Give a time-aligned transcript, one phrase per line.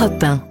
[0.00, 0.49] Europe 1.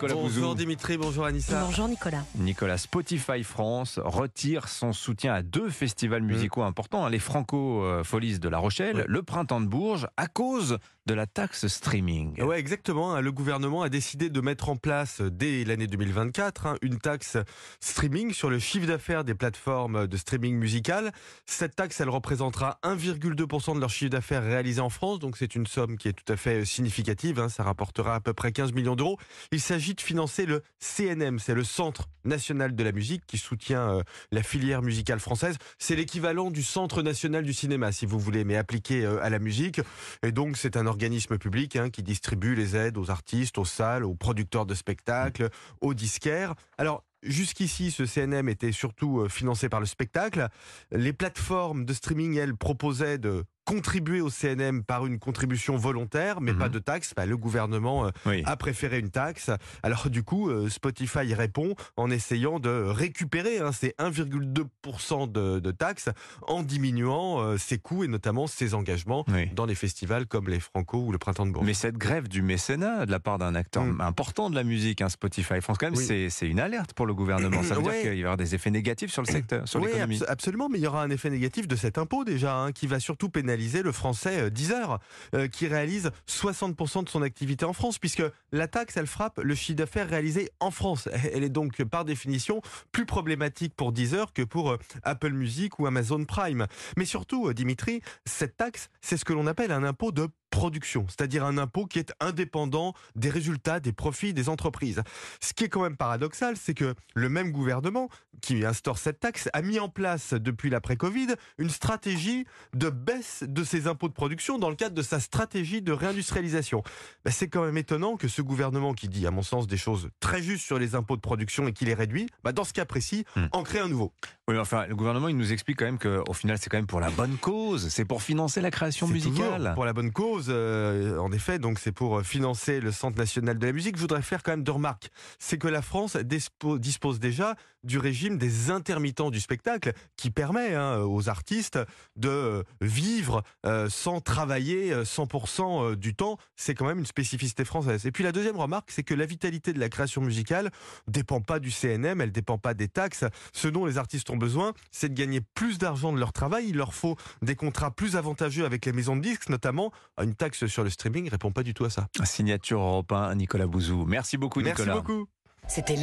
[0.00, 0.40] Bonjour Nicolas Bouzou.
[0.40, 1.64] Bonjour Dimitri, bonjour Anissa.
[1.64, 2.22] Bonjour Nicolas.
[2.36, 8.04] Nicolas, Spotify France retire son soutien à deux festivals musicaux importants, hein, les Franco euh,
[8.04, 12.40] Folies de La Rochelle, le Printemps de Bourges, à cause de la taxe streaming.
[12.42, 13.14] Ouais, exactement.
[13.14, 13.22] hein.
[13.22, 17.38] Le gouvernement a décidé de mettre en place euh, dès l'année 2024 hein, une taxe
[17.80, 21.12] streaming sur le chiffre d'affaires des plateformes de streaming musical.
[21.46, 25.66] Cette taxe, elle représentera 1,2% de leur chiffre d'affaires réalisé en France, donc c'est une
[25.66, 27.40] somme qui est tout à fait significative.
[27.40, 27.48] hein.
[27.48, 29.18] Ça rapportera à peu près 15 millions d'euros.
[29.50, 33.96] Il s'agit de financer le CNM, c'est le Centre national de la musique qui soutient
[33.96, 35.56] euh, la filière musicale française.
[35.78, 39.38] C'est l'équivalent du Centre national du cinéma, si vous voulez, mais appliqué euh, à la
[39.38, 39.80] musique.
[40.22, 44.04] Et donc, c'est un organisme public hein, qui distribue les aides aux artistes, aux salles,
[44.04, 45.48] aux producteurs de spectacles,
[45.80, 46.54] aux disquaires.
[46.76, 50.48] Alors, jusqu'ici, ce CNM était surtout euh, financé par le spectacle.
[50.92, 56.52] Les plateformes de streaming, elles, proposaient de contribuer au CNM par une contribution volontaire, mais
[56.52, 56.58] Mhm.
[56.58, 57.12] pas de taxe.
[57.14, 58.42] Bah, le gouvernement euh, Oui.
[58.46, 59.50] a préféré une taxe.
[59.82, 65.70] Alors du coup, euh, Spotify répond en essayant de récupérer hein, ces 1,2% de, de
[65.70, 66.08] taxes
[66.46, 69.50] en diminuant euh, ses coûts et notamment ses engagements Oui.
[69.54, 71.66] dans les festivals comme les Franco ou le Printemps de Bourges.
[71.66, 74.00] Mais cette grève du mécénat de la part d'un acteur Mm.
[74.00, 76.04] important de la musique, hein, Spotify France, quand même, Oui.
[76.30, 77.62] c'est- une alerte pour le gouvernement.
[77.62, 77.92] Ça veut Ouais.
[77.92, 80.16] dire qu'il va y avoir des effets négatifs sur le secteur, sur l'économie.
[80.20, 82.86] abso- absolument, mais il y aura un effet négatif de cet impôt déjà, hein, qui
[82.86, 84.98] va surtout pénaliser le français euh, Deezer,
[85.34, 89.54] euh, qui réalise 60% de son activité en France, puisque la taxe, elle frappe le
[89.54, 91.08] chiffre d'affaires réalisé en France.
[91.32, 95.86] Elle est donc, par définition, plus problématique pour Deezer que pour euh, Apple Music ou
[95.86, 96.66] Amazon Prime.
[96.96, 101.44] Mais surtout, Dimitri, cette taxe, c'est ce que l'on appelle un impôt de production, c'est-à-dire
[101.44, 105.02] un impôt qui est indépendant des résultats, des profits des entreprises.
[105.40, 108.08] Ce qui est quand même paradoxal, c'est que le même gouvernement
[108.40, 113.64] qui instaure cette taxe a mis en place depuis l'après-Covid une stratégie de baisse de
[113.64, 116.82] ses impôts de production dans le cadre de sa stratégie de réindustrialisation.
[117.24, 120.08] Ben, c'est quand même étonnant que ce gouvernement qui dit, à mon sens, des choses
[120.20, 122.84] très justes sur les impôts de production et qui les réduit, ben, dans ce cas
[122.84, 123.46] précis, Hmm.
[123.52, 124.12] en crée un nouveau.
[124.46, 126.86] Oui, mais enfin, le gouvernement, il nous explique quand même qu'au final, c'est quand même
[126.86, 127.88] pour la bonne cause.
[127.88, 129.72] C'est pour financer la création musicale.
[129.74, 131.58] pour la bonne cause, euh, en effet.
[131.58, 133.96] Donc c'est pour financer le Centre national de la musique.
[133.96, 135.10] Je voudrais faire quand même deux remarques.
[135.38, 140.74] C'est que la France dispo- dispose déjà du régime des intermittents du spectacle, qui permet
[140.74, 141.78] hein, aux artistes
[142.16, 146.36] de vivre euh, sans travailler euh, 100% du temps.
[146.56, 148.06] C'est quand même une spécificité française.
[148.06, 150.70] Et puis la deuxième remarque, c'est que la vitalité de la création musicale
[151.06, 153.24] dépend pas du CNM, elle dépend pas des taxes.
[153.52, 156.66] Ce dont les artistes ont besoin, c'est de gagner plus d'argent de leur travail.
[156.68, 159.92] Il leur faut des contrats plus avantageux avec les maisons de disques, notamment.
[160.20, 162.08] Une taxe sur le streaming répond pas du tout à ça.
[162.24, 164.04] Signature européen, Nicolas Bouzou.
[164.06, 165.00] Merci beaucoup, Merci Nicolas.
[165.00, 165.26] beaucoup.
[165.66, 165.96] C'était.